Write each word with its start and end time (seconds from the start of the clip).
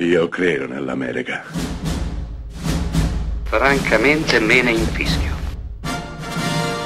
Io 0.00 0.28
credo 0.28 0.68
nell'America. 0.68 1.42
Francamente 3.42 4.38
me 4.38 4.62
ne 4.62 4.70
infischio. 4.70 5.34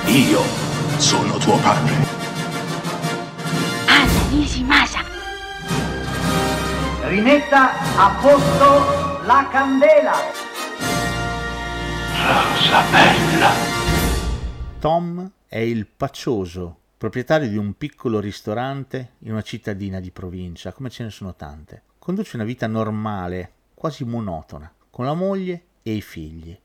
Io 0.07 0.41
sono 0.97 1.37
tuo 1.37 1.59
padre. 1.59 1.93
Anna 3.87 4.29
Nishimasa. 4.31 5.01
Rimetta 7.03 7.73
a 7.99 8.19
posto 8.19 9.27
la 9.27 9.47
candela. 9.51 10.15
Rosa 12.17 12.83
bella. 12.91 13.51
Tom 14.79 15.31
è 15.47 15.59
il 15.59 15.87
pacioso 15.87 16.79
proprietario 16.97 17.51
di 17.51 17.59
un 17.59 17.75
piccolo 17.75 18.21
ristorante 18.21 19.17
in 19.19 19.33
una 19.33 19.43
cittadina 19.43 20.01
di 20.01 20.11
provincia, 20.11 20.73
come 20.73 20.89
ce 20.89 21.03
ne 21.03 21.11
sono 21.11 21.35
tante. 21.35 21.83
Conduce 22.03 22.35
una 22.35 22.45
vita 22.45 22.67
normale, 22.67 23.53
quasi 23.75 24.03
monotona, 24.05 24.69
con 24.91 25.05
la 25.05 25.15
moglie 25.15 25.67
e 25.85 25.93
i 25.93 26.01
figli. 26.01 26.59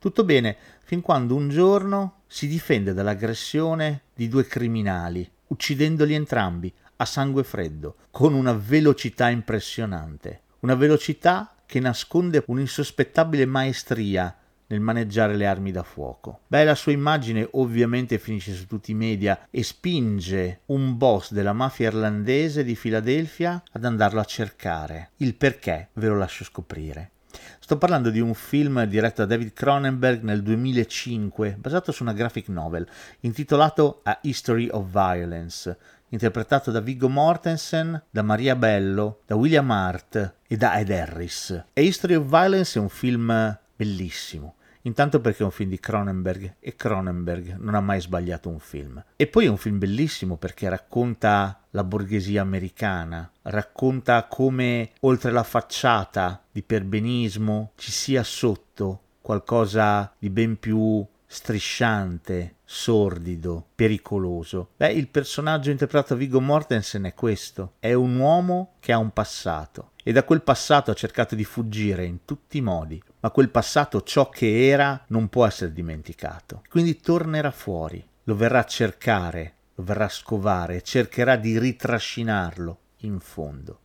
Tutto 0.00 0.24
bene 0.24 0.56
fin 0.82 1.00
quando 1.00 1.36
un 1.36 1.48
giorno 1.48 2.22
si 2.26 2.48
difende 2.48 2.92
dall'aggressione 2.92 4.00
di 4.12 4.26
due 4.26 4.46
criminali, 4.46 5.30
uccidendoli 5.46 6.14
entrambi 6.14 6.74
a 6.96 7.04
sangue 7.04 7.44
freddo, 7.44 7.98
con 8.10 8.34
una 8.34 8.52
velocità 8.52 9.28
impressionante. 9.28 10.40
Una 10.62 10.74
velocità 10.74 11.54
che 11.66 11.78
nasconde 11.78 12.42
un'insospettabile 12.48 13.46
maestria 13.46 14.36
nel 14.70 14.80
maneggiare 14.80 15.36
le 15.36 15.46
armi 15.46 15.72
da 15.72 15.82
fuoco. 15.82 16.40
Beh, 16.46 16.64
la 16.64 16.74
sua 16.74 16.92
immagine 16.92 17.46
ovviamente 17.52 18.18
finisce 18.18 18.54
su 18.54 18.66
tutti 18.66 18.92
i 18.92 18.94
media 18.94 19.46
e 19.50 19.62
spinge 19.62 20.60
un 20.66 20.96
boss 20.96 21.32
della 21.32 21.52
mafia 21.52 21.88
irlandese 21.88 22.64
di 22.64 22.76
Filadelfia 22.76 23.62
ad 23.72 23.84
andarlo 23.84 24.20
a 24.20 24.24
cercare. 24.24 25.10
Il 25.16 25.34
perché 25.34 25.88
ve 25.94 26.08
lo 26.08 26.16
lascio 26.16 26.44
scoprire. 26.44 27.10
Sto 27.58 27.78
parlando 27.78 28.10
di 28.10 28.20
un 28.20 28.34
film 28.34 28.84
diretto 28.84 29.22
da 29.22 29.28
David 29.28 29.52
Cronenberg 29.52 30.22
nel 30.22 30.42
2005, 30.42 31.56
basato 31.58 31.92
su 31.92 32.02
una 32.02 32.12
graphic 32.12 32.48
novel, 32.48 32.86
intitolato 33.20 34.00
A 34.02 34.18
History 34.22 34.68
of 34.70 34.86
Violence, 34.90 35.76
interpretato 36.08 36.70
da 36.70 36.80
Viggo 36.80 37.08
Mortensen, 37.08 38.02
da 38.10 38.22
Maria 38.22 38.56
Bello, 38.56 39.20
da 39.26 39.36
William 39.36 39.70
Hart 39.70 40.34
e 40.46 40.56
da 40.56 40.78
Ed 40.78 40.90
Harris. 40.90 41.50
A 41.50 41.80
History 41.80 42.14
of 42.14 42.26
Violence 42.26 42.78
è 42.78 42.82
un 42.82 42.88
film 42.88 43.58
bellissimo, 43.76 44.56
Intanto 44.82 45.20
perché 45.20 45.42
è 45.42 45.44
un 45.44 45.50
film 45.50 45.70
di 45.70 45.78
Cronenberg 45.78 46.56
e 46.58 46.74
Cronenberg 46.74 47.56
non 47.58 47.74
ha 47.74 47.80
mai 47.80 48.00
sbagliato 48.00 48.48
un 48.48 48.58
film. 48.58 49.02
E 49.16 49.26
poi 49.26 49.44
è 49.44 49.48
un 49.48 49.58
film 49.58 49.78
bellissimo 49.78 50.36
perché 50.36 50.68
racconta 50.68 51.66
la 51.70 51.84
borghesia 51.84 52.40
americana, 52.40 53.30
racconta 53.42 54.26
come 54.26 54.92
oltre 55.00 55.30
la 55.30 55.42
facciata 55.42 56.42
di 56.50 56.62
perbenismo 56.62 57.72
ci 57.76 57.92
sia 57.92 58.22
sotto 58.22 59.02
qualcosa 59.20 60.12
di 60.18 60.30
ben 60.30 60.58
più 60.58 61.06
strisciante, 61.26 62.56
sordido, 62.64 63.66
pericoloso. 63.76 64.70
Beh, 64.76 64.92
il 64.92 65.06
personaggio 65.06 65.70
interpretato 65.70 66.14
da 66.14 66.18
Viggo 66.18 66.40
Mortensen 66.40 67.04
è 67.04 67.14
questo, 67.14 67.74
è 67.78 67.92
un 67.92 68.18
uomo 68.18 68.72
che 68.80 68.90
ha 68.90 68.98
un 68.98 69.12
passato 69.12 69.92
e 70.02 70.10
da 70.10 70.24
quel 70.24 70.42
passato 70.42 70.90
ha 70.90 70.94
cercato 70.94 71.36
di 71.36 71.44
fuggire 71.44 72.04
in 72.04 72.24
tutti 72.24 72.58
i 72.58 72.62
modi, 72.62 73.00
ma 73.20 73.30
quel 73.30 73.50
passato, 73.50 74.02
ciò 74.02 74.28
che 74.28 74.68
era, 74.68 75.04
non 75.08 75.28
può 75.28 75.46
essere 75.46 75.72
dimenticato. 75.72 76.62
Quindi 76.68 77.00
tornerà 77.00 77.50
fuori, 77.50 78.04
lo 78.24 78.34
verrà 78.34 78.60
a 78.60 78.64
cercare, 78.64 79.54
lo 79.74 79.84
verrà 79.84 80.06
a 80.06 80.10
scovare 80.10 80.82
cercherà 80.82 81.36
di 81.36 81.58
ritrascinarlo 81.58 82.78
in 82.98 83.20
fondo. 83.20 83.80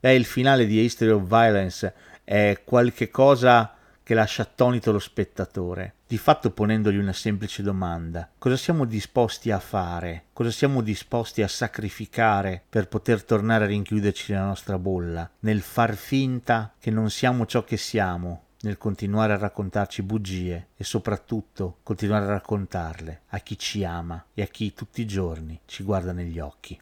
Beh, 0.00 0.14
il 0.14 0.24
finale 0.24 0.66
di 0.66 0.80
History 0.80 1.10
of 1.10 1.26
Violence 1.26 1.94
è 2.24 2.62
qualche 2.64 3.10
cosa 3.10 3.76
che 4.02 4.14
lascia 4.14 4.42
attonito 4.42 4.90
lo 4.90 4.98
spettatore, 4.98 5.94
di 6.06 6.18
fatto 6.18 6.50
ponendogli 6.50 6.96
una 6.96 7.12
semplice 7.12 7.62
domanda. 7.62 8.28
Cosa 8.36 8.56
siamo 8.56 8.84
disposti 8.84 9.50
a 9.50 9.60
fare? 9.60 10.24
Cosa 10.32 10.50
siamo 10.50 10.80
disposti 10.80 11.40
a 11.42 11.48
sacrificare 11.48 12.62
per 12.68 12.88
poter 12.88 13.22
tornare 13.22 13.64
a 13.64 13.68
rinchiuderci 13.68 14.32
nella 14.32 14.46
nostra 14.46 14.78
bolla? 14.78 15.30
Nel 15.40 15.60
far 15.60 15.94
finta 15.94 16.74
che 16.78 16.90
non 16.90 17.10
siamo 17.10 17.46
ciò 17.46 17.62
che 17.62 17.76
siamo, 17.76 18.46
nel 18.62 18.78
continuare 18.78 19.32
a 19.32 19.38
raccontarci 19.38 20.02
bugie 20.02 20.68
e 20.76 20.84
soprattutto 20.84 21.78
continuare 21.82 22.26
a 22.26 22.30
raccontarle 22.30 23.22
a 23.28 23.38
chi 23.38 23.58
ci 23.58 23.84
ama 23.84 24.24
e 24.34 24.42
a 24.42 24.46
chi 24.46 24.72
tutti 24.72 25.00
i 25.00 25.06
giorni 25.06 25.60
ci 25.66 25.82
guarda 25.82 26.12
negli 26.12 26.38
occhi. 26.38 26.80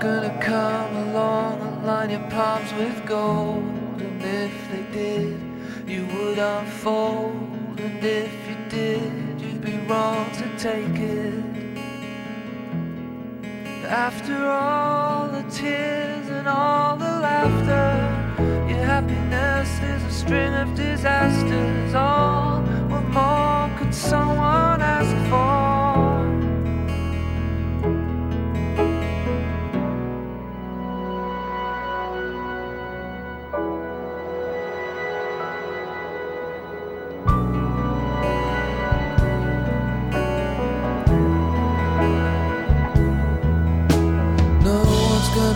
gonna 0.00 0.38
come 0.40 0.96
along 1.08 1.60
and 1.60 1.86
line 1.86 2.10
your 2.10 2.30
palms 2.30 2.72
with 2.74 3.04
gold. 3.04 3.64
And 4.00 4.22
if 4.22 4.70
they 4.70 4.84
did, 4.92 5.40
you 5.88 6.06
would 6.06 6.38
unfold. 6.38 7.80
And 7.80 8.04
if 8.04 8.32
you 8.48 8.56
did, 8.68 9.40
you'd 9.40 9.60
be 9.60 9.76
wrong 9.88 10.30
to 10.34 10.46
take 10.56 10.96
it. 10.96 11.44
After 13.86 14.46
all 14.46 15.28
the 15.28 15.42
tears 15.50 16.28
and 16.28 16.46
all 16.46 16.96
the 16.96 17.14
laughter, 17.26 17.88
your 18.68 18.84
happiness 18.84 19.70
is 19.82 20.02
a 20.04 20.12
string 20.12 20.54
of 20.54 20.76
disasters. 20.76 21.94
All 21.94 22.37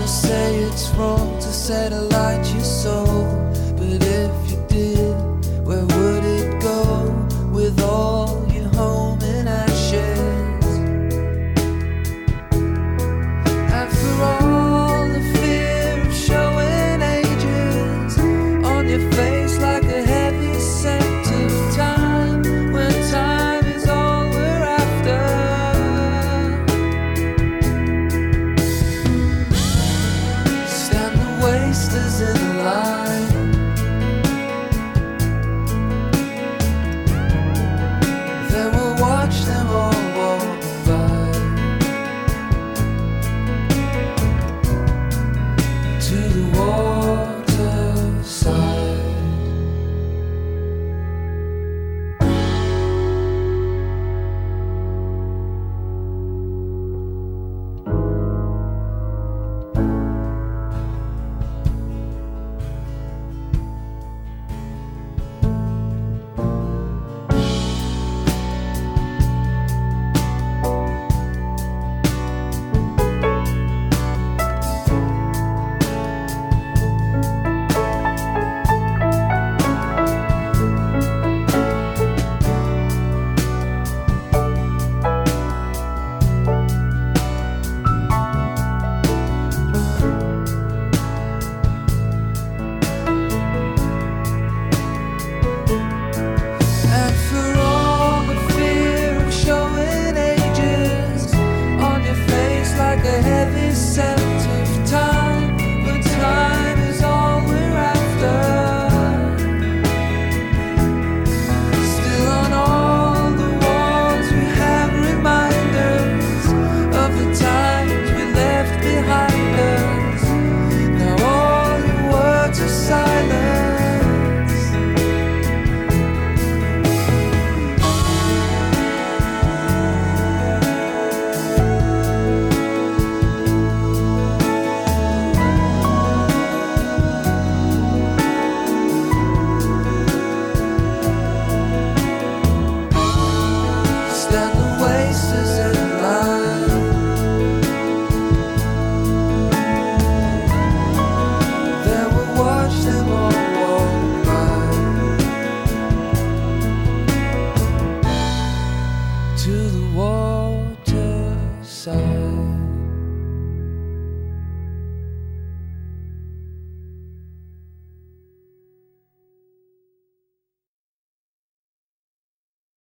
say 0.06 0.56
it's 0.56 0.90
wrong 0.90 1.34
to 1.36 1.52
set 1.52 1.92
alight 1.92 2.44
your 2.54 2.64
soul 2.64 3.21